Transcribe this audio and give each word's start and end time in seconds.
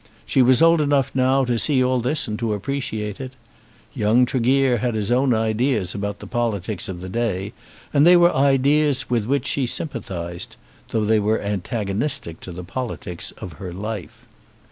She 0.25 0.41
was 0.41 0.63
old 0.63 0.81
enough 0.81 1.11
now 1.13 1.45
to 1.45 1.59
see 1.59 1.83
all 1.83 1.99
this 1.99 2.27
and 2.27 2.39
to 2.39 2.55
appreciate 2.55 3.21
it. 3.21 3.33
Young 3.93 4.25
Tregear 4.25 4.79
had 4.79 4.95
his 4.95 5.11
own 5.11 5.31
ideas 5.31 5.93
about 5.93 6.17
the 6.17 6.25
politics 6.25 6.89
of 6.89 7.01
the 7.01 7.07
day, 7.07 7.53
and 7.93 8.03
they 8.03 8.17
were 8.17 8.33
ideas 8.35 9.11
with 9.11 9.27
which 9.27 9.45
she 9.45 9.67
sympathised, 9.67 10.55
though 10.89 11.05
they 11.05 11.19
were 11.19 11.39
antagonistic 11.39 12.39
to 12.39 12.51
the 12.51 12.63
politics 12.63 13.29
of 13.37 13.53
her 13.61 13.71
life. 13.71 14.25